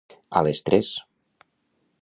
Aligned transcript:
A 0.39 0.43
les 0.47 0.61
tres! 0.69 0.89